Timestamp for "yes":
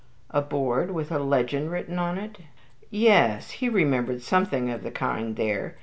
2.89-3.51